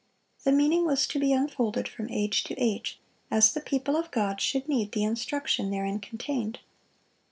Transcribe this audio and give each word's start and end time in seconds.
The 0.45 0.51
meaning 0.51 0.83
was 0.87 1.05
to 1.05 1.19
be 1.19 1.31
unfolded 1.31 1.87
from 1.87 2.09
age 2.09 2.43
to 2.45 2.55
age, 2.59 2.99
as 3.29 3.53
the 3.53 3.61
people 3.61 3.95
of 3.95 4.09
God 4.09 4.41
should 4.41 4.67
need 4.67 4.93
the 4.93 5.03
instruction 5.03 5.69
therein 5.69 5.99
contained. 5.99 6.57